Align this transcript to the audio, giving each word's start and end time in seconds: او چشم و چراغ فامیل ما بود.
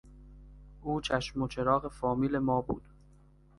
او 0.81 1.01
چشم 1.01 1.41
و 1.41 1.47
چراغ 1.47 1.87
فامیل 1.87 2.37
ما 2.37 2.61
بود. 2.61 2.83